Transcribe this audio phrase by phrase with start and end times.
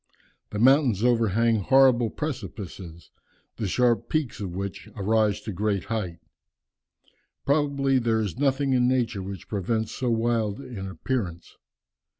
[0.49, 3.11] The mountains overhang horrible precipices,
[3.57, 6.17] the sharp peaks of which arise to great height.
[7.45, 11.55] Probably there is nothing in nature which presents so wild an appearance.